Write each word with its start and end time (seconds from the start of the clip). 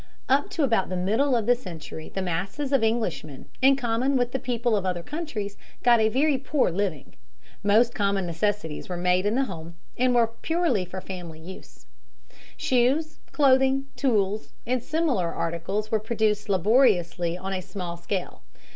Up 0.27 0.49
to 0.49 0.63
about 0.63 0.89
the 0.89 0.95
middle 0.95 1.35
of 1.35 1.45
the 1.45 1.53
century, 1.55 2.09
the 2.11 2.23
masses 2.23 2.71
of 2.73 2.83
Englishmen, 2.83 3.45
in 3.61 3.75
common 3.75 4.17
with 4.17 4.31
the 4.31 4.39
people 4.39 4.75
of 4.75 4.83
other 4.83 5.03
countries, 5.03 5.57
got 5.83 5.99
a 5.99 6.09
very 6.09 6.39
poor 6.39 6.71
living. 6.71 7.13
Most 7.61 7.93
common 7.93 8.25
necessities 8.25 8.89
were 8.89 8.97
made 8.97 9.27
in 9.27 9.35
the 9.35 9.43
home 9.43 9.75
and 9.99 10.13
for 10.13 10.25
purely 10.25 10.85
family 10.85 11.39
use. 11.39 11.85
Shoes, 12.57 13.19
clothing, 13.31 13.89
tools, 13.95 14.53
and 14.65 14.81
similar 14.81 15.31
articles 15.31 15.91
were 15.91 15.99
produced 15.99 16.49
laboriously 16.49 17.35
and 17.35 17.45
on 17.45 17.53
a 17.53 17.61
small 17.61 17.95
scale. 17.95 18.41